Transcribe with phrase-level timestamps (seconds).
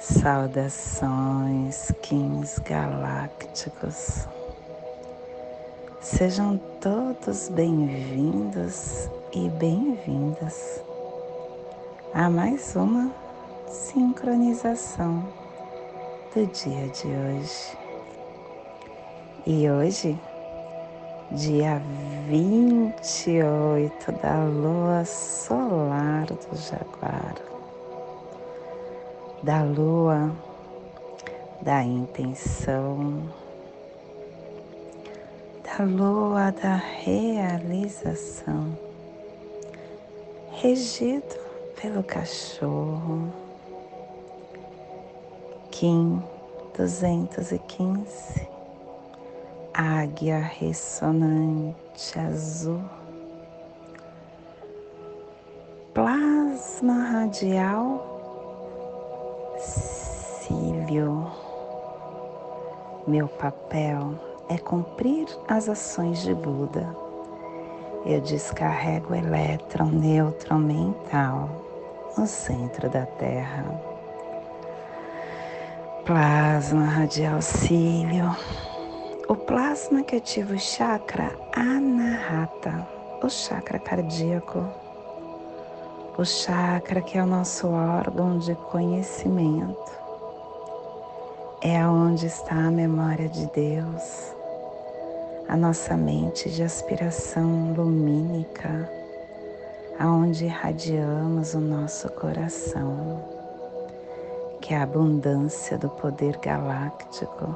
[0.00, 4.26] Saudações, Kings galácticos.
[6.00, 10.82] Sejam todos bem-vindos e bem-vindas
[12.14, 13.12] a mais uma
[13.68, 15.22] sincronização
[16.34, 17.78] do dia de hoje.
[19.46, 20.18] E hoje,
[21.32, 21.78] dia
[22.26, 27.49] 28 da lua solar do Jaguar,
[29.42, 30.30] da lua
[31.62, 33.22] da intenção,
[35.62, 38.78] da lua da realização,
[40.52, 41.36] regido
[41.80, 43.30] pelo cachorro
[45.70, 46.22] Kim
[46.76, 48.48] 215,
[49.74, 52.82] Águia Ressonante Azul,
[55.92, 58.09] Plasma Radial,
[63.06, 64.12] Meu papel
[64.48, 66.84] é cumprir as ações de Buda.
[68.04, 71.48] Eu descarrego o elétron neutro mental
[72.18, 73.64] no centro da Terra.
[76.04, 78.34] Plasma radial cílio,
[79.28, 82.84] o plasma que ativa o chakra anahata,
[83.22, 84.64] o chakra cardíaco,
[86.18, 90.00] o chakra que é o nosso órgão de conhecimento,
[91.62, 94.34] é onde está a memória de Deus,
[95.46, 98.90] a nossa mente de aspiração lumínica,
[99.98, 103.22] aonde irradiamos o nosso coração.
[104.62, 107.54] Que a abundância do poder galáctico,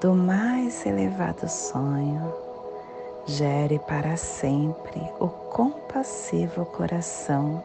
[0.00, 2.32] do mais elevado sonho,
[3.26, 7.64] gere para sempre o compassivo coração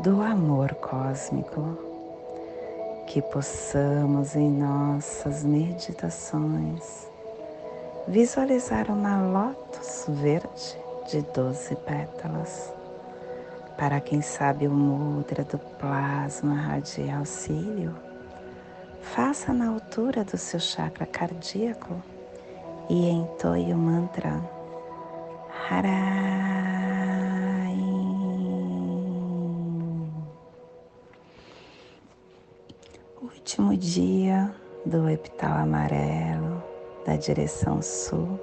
[0.00, 1.87] do amor cósmico.
[3.08, 7.08] Que possamos em nossas meditações
[8.06, 10.78] visualizar uma lótus verde
[11.10, 12.70] de doze pétalas
[13.78, 17.96] para quem sabe o mudra do plasma radial cílio,
[19.00, 22.02] faça na altura do seu chakra cardíaco
[22.90, 24.38] e entoie o mantra
[25.70, 26.77] Harai.
[33.48, 34.54] Último dia
[34.84, 36.62] do epital amarelo
[37.06, 38.38] da direção sul,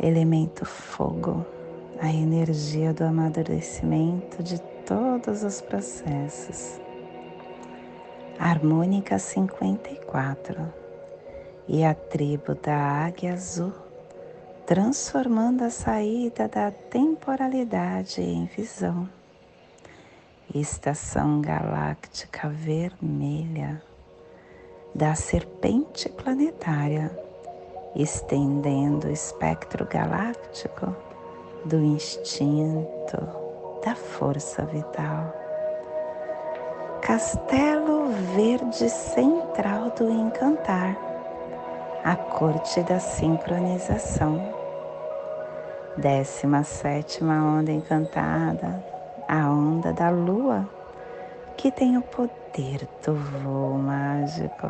[0.00, 1.44] elemento fogo
[2.00, 6.80] a energia do amadurecimento de todos os processos.
[8.38, 10.72] Harmônica 54
[11.68, 13.74] e a tribo da Águia Azul,
[14.64, 19.06] transformando a saída da temporalidade em visão.
[20.54, 23.82] Estação galáctica vermelha
[24.94, 27.10] da serpente planetária,
[27.94, 30.94] estendendo o espectro galáctico
[31.64, 33.16] do instinto,
[33.84, 35.34] da força vital.
[37.02, 40.96] Castelo Verde Central do Encantar,
[42.04, 44.54] a corte da sincronização.
[45.96, 48.84] Décima sétima onda encantada,
[49.26, 50.68] a onda da lua,
[51.58, 54.68] que tem o poder do voo mágico,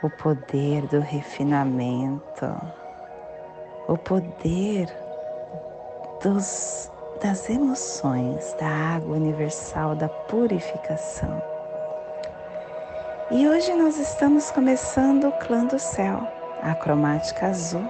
[0.00, 2.46] o poder do refinamento
[3.86, 4.88] o poder
[6.22, 6.90] dos,
[7.20, 11.42] das emoções, da água universal, da purificação.
[13.30, 16.26] E hoje nós estamos começando o clã do céu,
[16.62, 17.86] a cromática azul,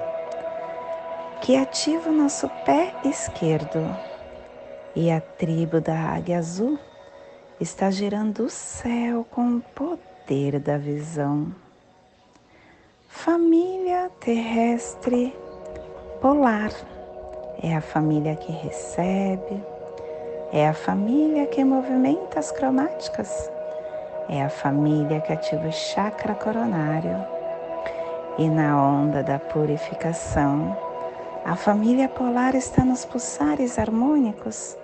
[1.41, 4.14] que ativa o nosso pé esquerdo.
[4.97, 6.79] E a tribo da águia azul
[7.61, 11.53] está girando o céu com o poder da visão.
[13.09, 15.35] Família terrestre
[16.21, 16.71] polar.
[17.61, 19.61] É a família que recebe,
[20.53, 23.51] é a família que movimenta as cromáticas,
[24.29, 27.17] é a família que ativa o chakra coronário.
[28.39, 30.77] E na onda da purificação,
[31.45, 34.77] a família polar está nos pulsares harmônicos,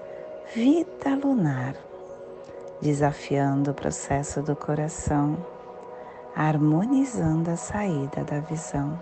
[0.54, 1.74] vida lunar,
[2.80, 5.36] desafiando o processo do coração,
[6.34, 9.00] harmonizando a saída da visão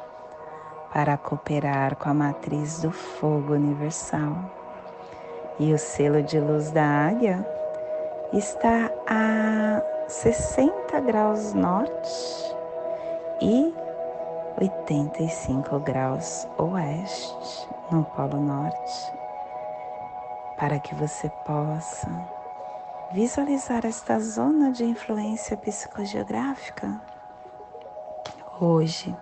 [0.92, 4.36] para cooperar com a matriz do fogo universal.
[5.58, 7.46] E o selo de luz da águia
[8.34, 12.54] está a 60 graus norte
[13.40, 13.74] e
[14.60, 19.17] 85 graus oeste no Polo Norte,
[20.58, 22.10] para que você possa
[23.12, 27.00] visualizar esta zona de influência psicogeográfica.
[28.60, 29.16] Hoje,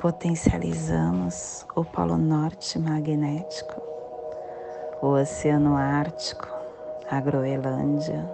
[0.00, 3.80] potencializamos o Polo Norte magnético,
[5.00, 6.48] o Oceano Ártico,
[7.08, 8.28] a Groenlândia,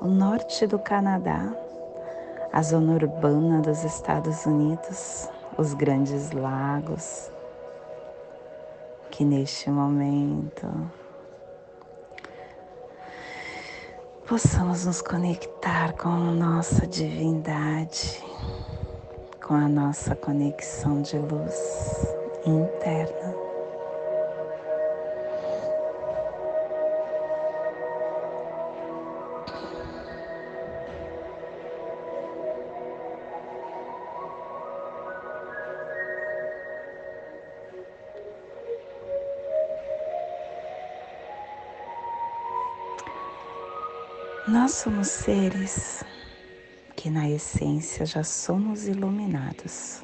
[0.00, 1.54] o norte do Canadá,
[2.52, 7.30] a zona urbana dos Estados Unidos, os grandes lagos,
[9.12, 10.66] que neste momento
[14.26, 18.22] possamos nos conectar com a nossa divindade
[19.46, 21.54] com a nossa conexão de luz
[22.46, 23.43] interna.
[44.46, 46.04] Nós somos seres
[46.94, 50.02] que na essência já somos iluminados.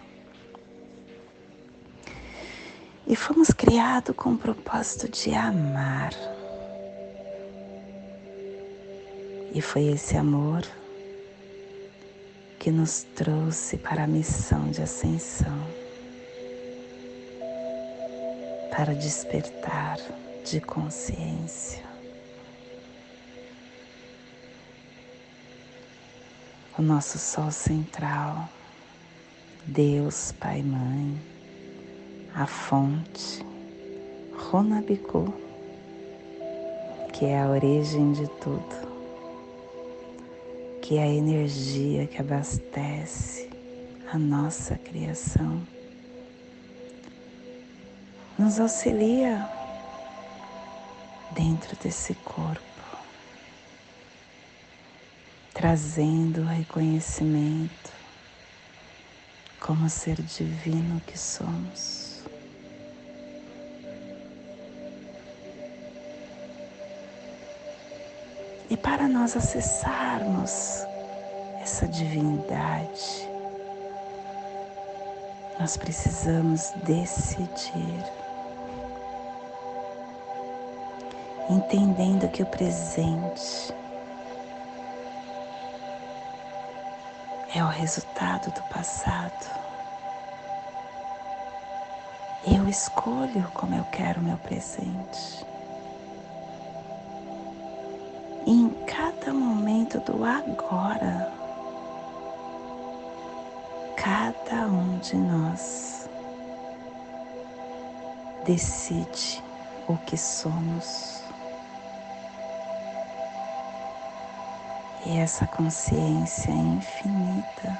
[3.06, 6.14] E fomos criados com o propósito de amar.
[9.52, 10.62] E foi esse amor
[12.58, 15.66] que nos trouxe para a missão de ascensão,
[18.70, 19.98] para despertar
[20.46, 21.89] de consciência.
[26.80, 28.48] O nosso Sol central,
[29.66, 31.14] Deus Pai Mãe,
[32.34, 33.44] a fonte,
[34.32, 35.30] Runabiku,
[37.12, 38.64] que é a origem de tudo,
[40.80, 43.50] que é a energia que abastece
[44.10, 45.60] a nossa criação,
[48.38, 49.46] nos auxilia
[51.34, 52.69] dentro desse corpo
[55.60, 57.92] trazendo o reconhecimento
[59.60, 62.24] como ser divino que somos.
[68.70, 70.82] E para nós acessarmos
[71.60, 73.28] essa divindade,
[75.58, 78.02] nós precisamos decidir,
[81.50, 83.74] entendendo que o presente
[87.54, 89.60] é o resultado do passado.
[92.46, 95.44] Eu escolho como eu quero meu presente.
[98.46, 101.32] E em cada momento do agora,
[103.96, 106.08] cada um de nós
[108.46, 109.42] decide
[109.86, 111.19] o que somos.
[115.10, 117.76] E essa consciência infinita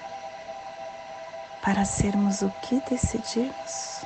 [1.63, 4.05] para sermos o que decidirmos.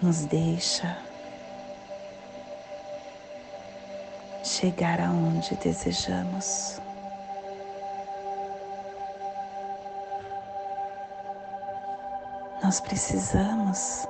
[0.00, 0.96] Nos deixa
[4.44, 6.80] chegar aonde desejamos.
[12.62, 14.06] Nós precisamos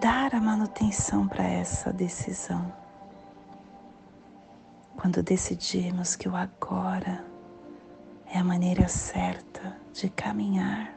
[0.00, 2.72] dar a manutenção para essa decisão.
[4.96, 7.24] Quando decidimos que o agora
[8.26, 10.94] é a maneira certa de caminhar,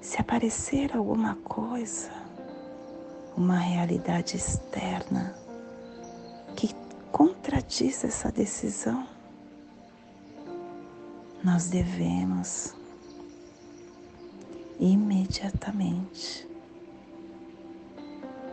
[0.00, 2.10] se aparecer alguma coisa,
[3.36, 5.34] uma realidade externa
[6.54, 6.74] que
[7.10, 9.06] contradiz essa decisão,
[11.42, 12.74] nós devemos
[14.84, 16.46] imediatamente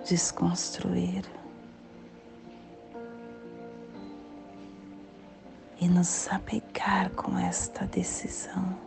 [0.07, 1.25] desconstruir
[5.79, 8.77] e nos apegar com esta decisão.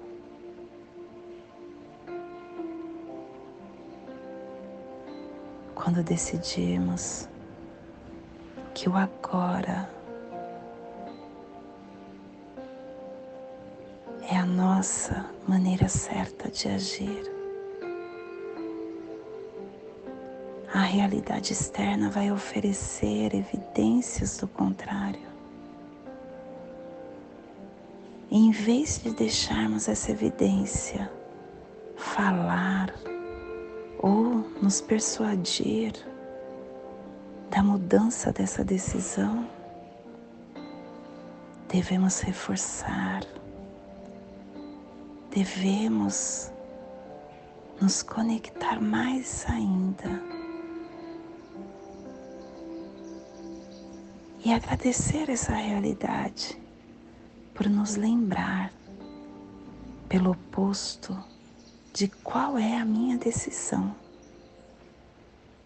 [5.74, 7.28] Quando decidimos
[8.72, 9.88] que o agora
[14.84, 17.32] nossa maneira certa de agir.
[20.74, 25.26] A realidade externa vai oferecer evidências do contrário.
[28.30, 31.10] E em vez de deixarmos essa evidência
[31.96, 32.92] falar
[33.98, 35.94] ou nos persuadir
[37.50, 39.48] da mudança dessa decisão,
[41.70, 43.22] devemos reforçar,
[45.34, 46.52] devemos
[47.80, 50.22] nos conectar mais ainda
[54.44, 56.56] e agradecer essa realidade
[57.52, 58.72] por nos lembrar,
[60.08, 61.18] pelo oposto,
[61.92, 63.92] de qual é a minha decisão,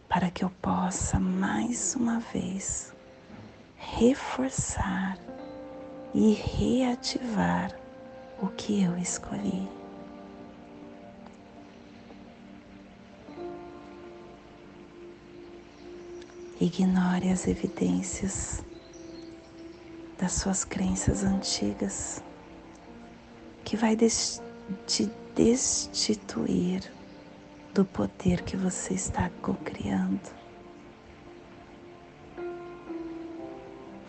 [0.08, 2.94] para que eu possa mais uma vez
[3.76, 5.18] reforçar
[6.14, 7.77] e reativar
[8.40, 9.68] o que eu escolhi.
[16.60, 18.64] Ignore as evidências
[20.18, 22.22] das suas crenças antigas,
[23.64, 26.92] que vai te destituir
[27.72, 30.36] do poder que você está co-criando.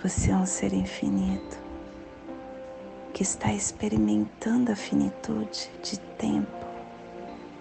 [0.02, 1.69] Você é um ser infinito
[3.20, 6.66] que está experimentando a finitude de tempo,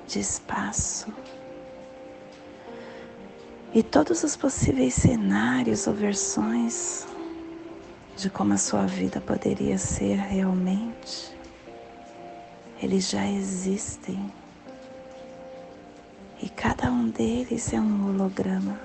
[0.06, 1.12] de espaço
[3.74, 7.08] e todos os possíveis cenários ou versões
[8.16, 11.36] de como a sua vida poderia ser realmente,
[12.80, 14.32] eles já existem.
[16.40, 18.78] E cada um deles é um holograma.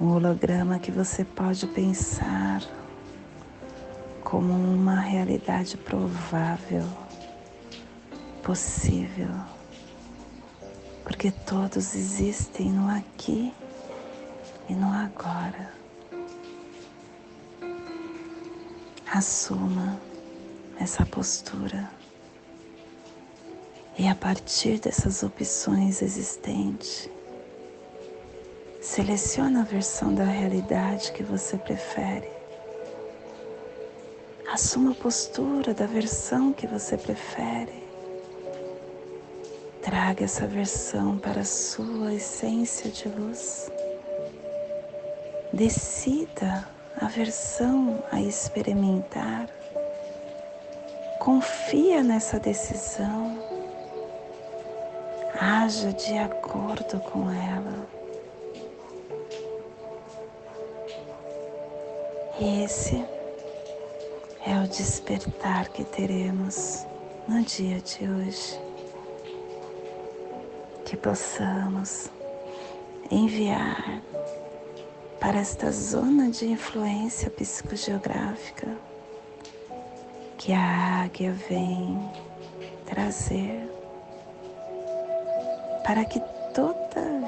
[0.00, 2.62] Um holograma que você pode pensar
[4.24, 6.82] como uma realidade provável,
[8.42, 9.28] possível,
[11.04, 13.54] porque todos existem no aqui
[14.68, 15.72] e no agora.
[19.12, 20.00] Assuma
[20.80, 21.88] essa postura.
[23.96, 27.08] E a partir dessas opções existentes,
[28.80, 32.33] selecione a versão da realidade que você prefere.
[34.54, 37.82] Assuma a postura da versão que você prefere.
[39.82, 43.68] Traga essa versão para a sua essência de luz.
[45.52, 46.68] Decida
[47.00, 49.48] aversão a experimentar,
[51.18, 53.36] confia nessa decisão,
[55.36, 57.88] haja de acordo com ela.
[62.64, 63.13] Esse
[64.46, 66.86] é o despertar que teremos
[67.26, 68.60] no dia de hoje.
[70.84, 72.10] Que possamos
[73.10, 74.02] enviar
[75.18, 78.68] para esta zona de influência psicogeográfica
[80.36, 81.98] que a águia vem
[82.84, 83.66] trazer
[85.84, 86.20] para que
[86.52, 86.74] toda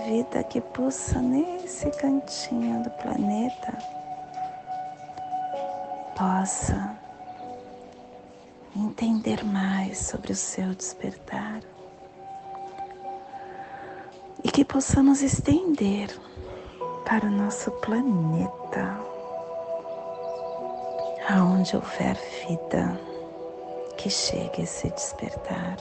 [0.07, 3.79] vida que pulsa nesse cantinho do planeta
[6.15, 6.96] possa
[8.77, 11.63] entender mais sobre o seu despertar
[14.45, 16.09] e que possamos estender
[17.05, 19.01] para o nosso planeta,
[21.29, 22.17] aonde houver
[22.47, 23.01] vida,
[23.97, 25.77] que chegue a se despertar.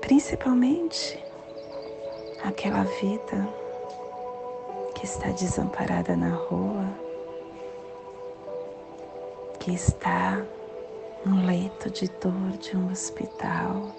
[0.00, 1.18] Principalmente
[2.44, 3.48] aquela vida
[4.94, 7.09] que está desamparada na rua,
[9.60, 10.42] que está
[11.24, 13.94] no leito de dor de um hospital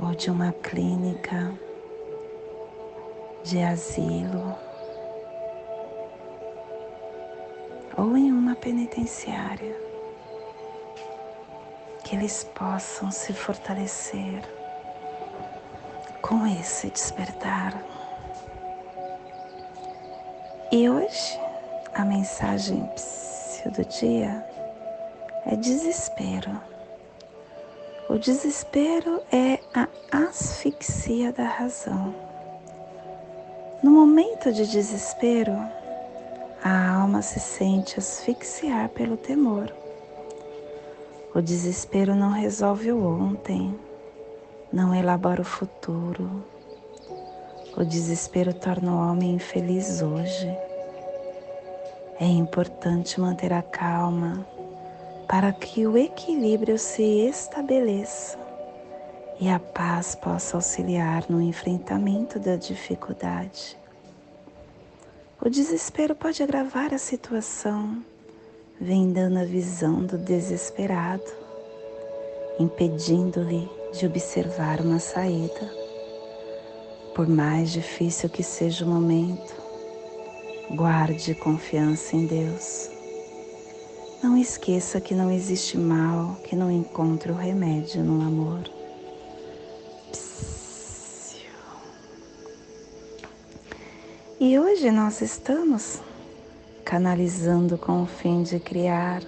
[0.00, 1.52] ou de uma clínica
[3.42, 4.56] de asilo
[7.94, 9.76] ou em uma penitenciária,
[12.02, 14.42] que eles possam se fortalecer
[16.22, 17.84] com esse despertar.
[20.72, 21.38] E hoje
[21.92, 22.82] a mensagem
[23.70, 24.44] do dia
[25.46, 26.50] é desespero.
[28.08, 32.14] O desespero é a asfixia da razão.
[33.82, 35.52] No momento de desespero,
[36.62, 39.74] a alma se sente asfixiar pelo temor.
[41.34, 43.78] O desespero não resolve o ontem,
[44.72, 46.44] não elabora o futuro.
[47.76, 50.63] O desespero torna o homem infeliz hoje.
[52.20, 54.46] É importante manter a calma
[55.28, 58.38] para que o equilíbrio se estabeleça
[59.40, 63.76] e a paz possa auxiliar no enfrentamento da dificuldade.
[65.44, 68.00] O desespero pode agravar a situação,
[68.80, 71.32] vendando a visão do desesperado,
[72.60, 75.68] impedindo-lhe de observar uma saída.
[77.12, 79.63] Por mais difícil que seja o momento,
[80.70, 82.90] guarde confiança em Deus.
[84.22, 88.62] Não esqueça que não existe mal que não encontre o remédio no amor.
[94.40, 96.00] E hoje nós estamos
[96.84, 99.22] canalizando com o fim de criar,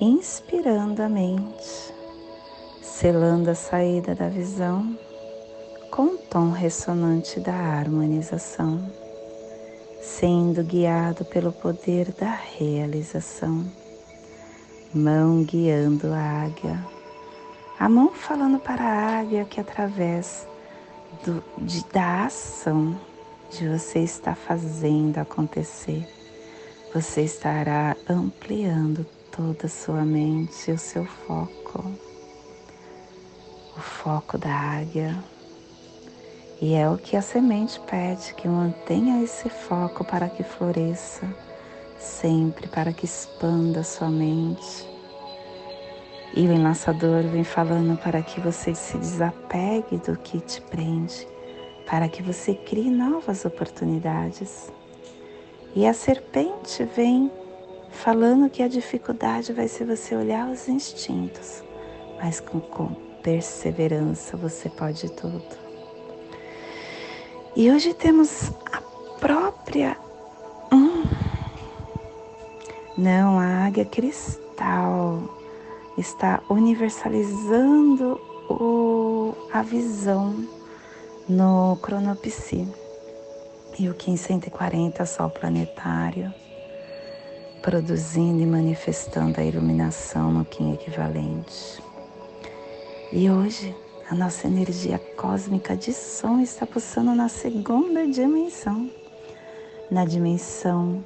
[0.00, 1.94] inspirando a mente,
[2.82, 4.98] selando a saída da visão
[5.90, 8.90] com o tom ressonante da harmonização,
[10.04, 13.64] sendo guiado pelo poder da realização.
[14.94, 16.84] Mão guiando a águia,
[17.80, 20.46] a mão falando para a águia que através
[21.24, 22.96] do, de, da ação
[23.50, 26.06] de você está fazendo acontecer,
[26.92, 31.84] você estará ampliando toda a sua mente e o seu foco.
[33.76, 35.33] O foco da águia.
[36.64, 41.28] E é o que a semente pede, que mantenha esse foco para que floresça,
[41.98, 44.88] sempre para que expanda sua mente.
[46.34, 51.28] E o enlaçador vem falando para que você se desapegue do que te prende
[51.84, 54.72] para que você crie novas oportunidades.
[55.76, 57.30] E a serpente vem
[57.90, 61.62] falando que a dificuldade vai ser você olhar os instintos,
[62.16, 65.63] mas com, com perseverança você pode tudo.
[67.56, 68.80] E hoje temos a
[69.20, 69.96] própria.
[70.72, 71.04] Hum,
[72.98, 75.22] não, a águia cristal
[75.96, 80.34] está universalizando o, a visão
[81.28, 82.66] no cronopsi
[83.78, 86.34] e o 1540 Sol planetário,
[87.62, 91.80] produzindo e manifestando a iluminação no Kim equivalente.
[93.12, 98.90] E hoje a nossa energia cósmica de som está pulsando na segunda dimensão,
[99.90, 101.02] na dimensão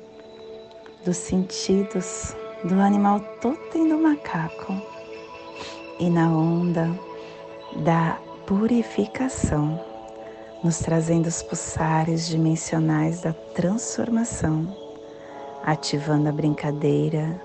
[1.04, 2.34] dos sentidos
[2.64, 4.74] do animal totem do macaco
[6.00, 6.90] e na onda
[7.84, 9.80] da purificação
[10.64, 14.76] nos trazendo os pulsares dimensionais da transformação,
[15.62, 17.40] ativando a brincadeira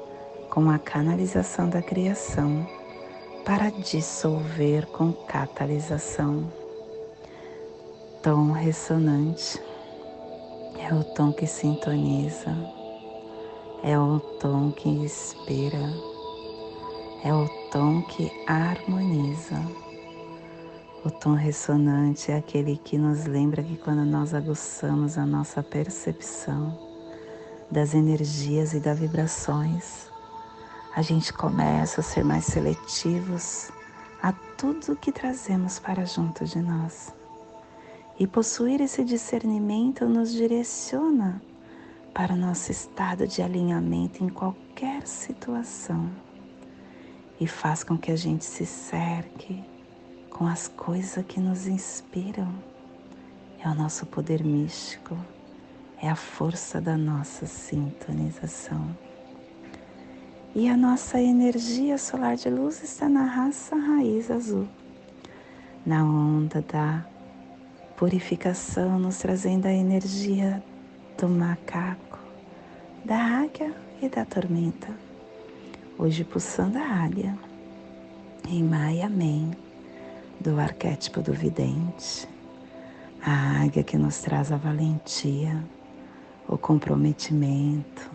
[0.50, 2.68] com a canalização da criação
[3.46, 6.52] para dissolver com catalisação.
[8.22, 9.62] Tom ressonante
[10.80, 12.56] é o tom que sintoniza,
[13.84, 15.94] é o tom que inspira,
[17.24, 19.60] é o tom que harmoniza
[21.06, 26.80] o tom ressonante é aquele que nos lembra que quando nós aguçamos a nossa percepção
[27.70, 30.10] das energias e das vibrações,
[30.96, 33.72] a gente começa a ser mais seletivos
[34.22, 37.12] a tudo que trazemos para junto de nós.
[38.20, 41.42] E possuir esse discernimento nos direciona
[42.14, 46.12] para o nosso estado de alinhamento em qualquer situação
[47.40, 49.64] e faz com que a gente se cerque
[50.30, 52.54] com as coisas que nos inspiram.
[53.60, 55.18] É o nosso poder místico,
[56.00, 58.96] é a força da nossa sintonização.
[60.56, 64.68] E a nossa energia solar de luz está na raça raiz azul,
[65.84, 67.04] na onda da
[67.98, 70.64] purificação, nos trazendo a energia
[71.18, 72.20] do macaco,
[73.04, 74.90] da águia e da tormenta.
[75.98, 77.36] Hoje pulsando a águia,
[78.48, 79.50] em Maia Amém
[80.40, 82.30] do arquétipo do vidente,
[83.26, 85.64] a águia que nos traz a valentia,
[86.48, 88.12] o comprometimento,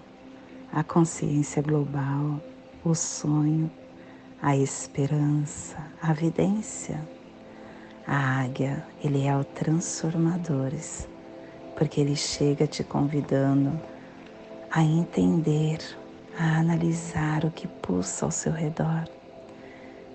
[0.73, 2.41] a consciência global,
[2.85, 3.71] o sonho,
[4.41, 7.01] a esperança, a vidência.
[8.07, 11.07] A águia, ele é o transformadores,
[11.77, 13.79] porque ele chega te convidando
[14.71, 15.79] a entender,
[16.39, 19.05] a analisar o que pulsa ao seu redor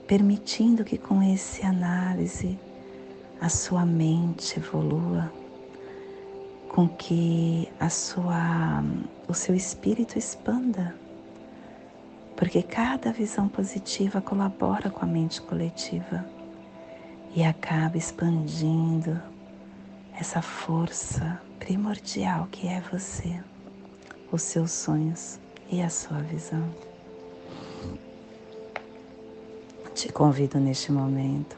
[0.07, 2.59] permitindo que com esse análise
[3.39, 5.31] a sua mente evolua,
[6.73, 8.83] com que a sua,
[9.27, 10.95] o seu espírito expanda,
[12.36, 16.25] porque cada visão positiva colabora com a mente coletiva
[17.36, 19.21] e acaba expandindo
[20.19, 23.39] essa força primordial que é você,
[24.31, 26.67] os seus sonhos e a sua visão.
[29.93, 31.55] Te convido neste momento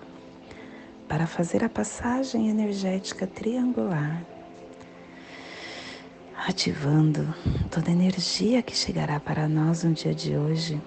[1.08, 4.22] para fazer a passagem energética triangular,
[6.48, 7.34] ativando
[7.72, 10.80] toda a energia que chegará para nós no dia de hoje,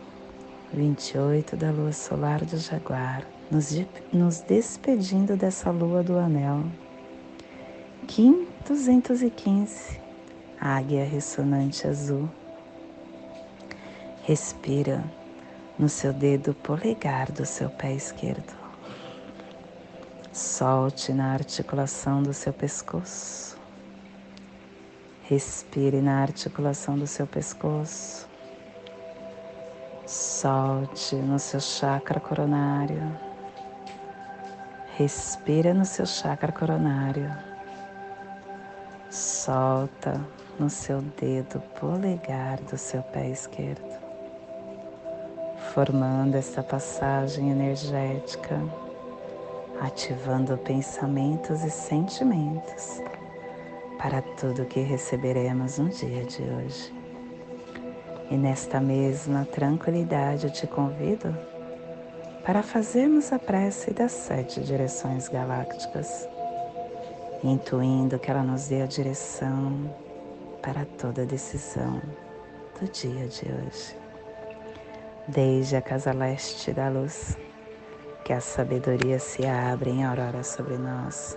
[0.73, 3.71] 28 da lua solar do Jaguar, nos,
[4.13, 6.65] nos despedindo dessa lua do anel,
[8.07, 10.01] Kim 215,
[10.61, 12.29] Águia Ressonante Azul.
[14.23, 15.03] Respira
[15.77, 18.57] no seu dedo polegar do seu pé esquerdo.
[20.33, 23.58] Solte na articulação do seu pescoço.
[25.29, 28.27] Respire na articulação do seu pescoço.
[30.07, 33.15] Solte no seu chakra coronário.
[34.97, 37.31] Respira no seu chakra coronário.
[39.11, 40.19] Solta
[40.59, 43.99] no seu dedo polegar do seu pé esquerdo,
[45.75, 48.59] formando essa passagem energética,
[49.79, 53.03] ativando pensamentos e sentimentos
[53.99, 56.95] para tudo que receberemos no dia de hoje.
[58.31, 61.37] E nesta mesma tranquilidade eu te convido
[62.45, 66.29] para fazermos a prece das sete direções galácticas,
[67.43, 69.93] intuindo que ela nos dê a direção
[70.63, 72.01] para toda decisão
[72.81, 73.97] do dia de hoje.
[75.27, 77.37] Desde a casa leste da luz,
[78.25, 81.37] que a sabedoria se abre em aurora sobre nós,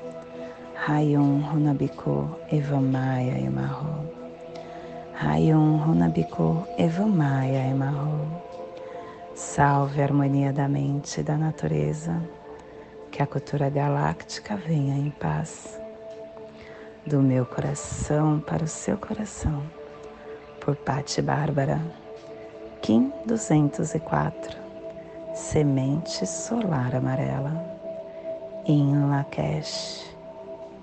[0.83, 4.09] Rayon Runabiku Evamaya Emarro.
[5.13, 8.41] Rayon Runabiko Evamaya Emarro.
[9.35, 12.19] Salve a harmonia da mente e da natureza,
[13.11, 15.79] que a cultura galáctica venha em paz.
[17.05, 19.61] Do meu coração para o seu coração,
[20.59, 21.79] por Patti Bárbara,
[22.81, 24.57] Kim 204,
[25.35, 27.53] Semente Solar Amarela,
[28.65, 30.20] em Lakesh,